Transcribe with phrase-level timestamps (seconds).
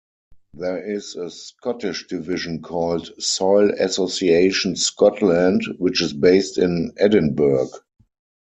[0.55, 7.69] There is a Scottish division called Soil Association Scotland, which is based in Edinburgh.